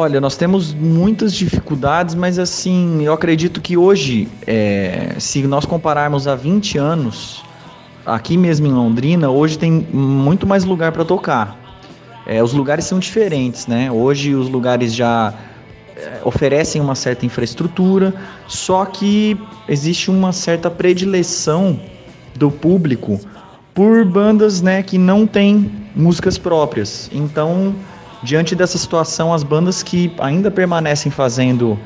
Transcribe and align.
Olha, 0.00 0.20
nós 0.20 0.36
temos 0.36 0.72
muitas 0.72 1.34
dificuldades, 1.34 2.14
mas 2.14 2.38
assim, 2.38 3.02
eu 3.02 3.12
acredito 3.12 3.60
que 3.60 3.76
hoje, 3.76 4.28
é, 4.46 5.16
se 5.18 5.42
nós 5.42 5.64
compararmos 5.64 6.28
a 6.28 6.36
20 6.36 6.78
anos, 6.78 7.42
aqui 8.06 8.36
mesmo 8.36 8.68
em 8.68 8.72
Londrina, 8.72 9.28
hoje 9.28 9.58
tem 9.58 9.72
muito 9.92 10.46
mais 10.46 10.62
lugar 10.62 10.92
para 10.92 11.04
tocar. 11.04 11.58
É, 12.24 12.40
os 12.40 12.52
lugares 12.52 12.84
são 12.84 13.00
diferentes, 13.00 13.66
né? 13.66 13.90
Hoje 13.90 14.36
os 14.36 14.48
lugares 14.48 14.94
já 14.94 15.34
é, 15.96 16.20
oferecem 16.24 16.80
uma 16.80 16.94
certa 16.94 17.26
infraestrutura, 17.26 18.14
só 18.46 18.84
que 18.84 19.36
existe 19.68 20.12
uma 20.12 20.32
certa 20.32 20.70
predileção 20.70 21.76
do 22.36 22.52
público 22.52 23.18
por 23.74 24.04
bandas 24.04 24.62
né, 24.62 24.80
que 24.80 24.96
não 24.96 25.26
têm 25.26 25.68
músicas 25.92 26.38
próprias. 26.38 27.10
Então, 27.12 27.74
diante 28.22 28.54
dessa 28.54 28.78
situação, 28.78 29.32
as 29.32 29.42
bandas 29.42 29.82
que 29.82 30.12
ainda 30.18 30.50
permanecem 30.50 31.10
fazendo 31.10 31.78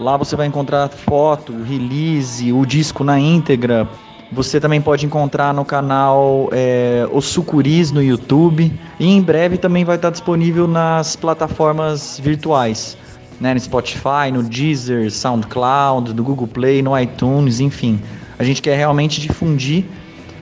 Lá 0.00 0.16
você 0.16 0.34
vai 0.34 0.48
encontrar 0.48 0.88
foto, 0.88 1.54
release, 1.62 2.52
o 2.52 2.66
disco 2.66 3.04
na 3.04 3.16
íntegra, 3.16 3.88
você 4.32 4.58
também 4.58 4.80
pode 4.80 5.06
encontrar 5.06 5.54
no 5.54 5.64
canal 5.64 6.48
é, 6.50 7.06
Os 7.12 7.26
Sucuris 7.26 7.92
no 7.92 8.02
YouTube. 8.02 8.72
E 8.98 9.06
em 9.06 9.22
breve 9.22 9.58
também 9.58 9.84
vai 9.84 9.94
estar 9.94 10.10
disponível 10.10 10.66
nas 10.66 11.14
plataformas 11.14 12.18
virtuais. 12.18 12.98
Né, 13.40 13.54
no 13.54 13.60
Spotify, 13.60 14.32
no 14.32 14.42
Deezer, 14.42 15.12
SoundCloud, 15.12 16.12
no 16.12 16.24
Google 16.24 16.48
Play, 16.48 16.82
no 16.82 16.98
iTunes, 16.98 17.60
enfim. 17.60 18.00
A 18.36 18.42
gente 18.42 18.60
quer 18.60 18.76
realmente 18.76 19.20
difundir 19.20 19.84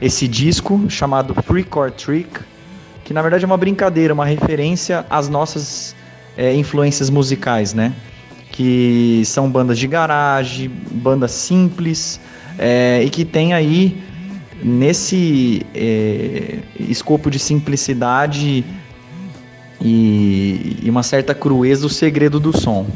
esse 0.00 0.26
disco 0.26 0.86
chamado 0.88 1.34
Free 1.42 1.64
Core 1.64 1.92
Trick, 1.92 2.40
que 3.04 3.12
na 3.12 3.22
verdade 3.22 3.44
é 3.44 3.46
uma 3.46 3.56
brincadeira, 3.56 4.14
uma 4.14 4.24
referência 4.24 5.04
às 5.10 5.28
nossas 5.28 5.94
é, 6.36 6.54
influências 6.54 7.10
musicais, 7.10 7.74
né? 7.74 7.92
Que 8.50 9.22
são 9.24 9.50
bandas 9.50 9.78
de 9.78 9.86
garagem, 9.86 10.70
bandas 10.90 11.32
simples, 11.32 12.20
é, 12.58 13.02
e 13.04 13.10
que 13.10 13.24
tem 13.24 13.52
aí 13.52 14.02
nesse 14.62 15.66
é, 15.74 16.58
escopo 16.78 17.30
de 17.30 17.38
simplicidade 17.38 18.64
e, 19.80 20.76
e 20.82 20.90
uma 20.90 21.02
certa 21.02 21.34
crueza 21.34 21.86
o 21.86 21.90
segredo 21.90 22.38
do 22.38 22.56
som. 22.56 22.86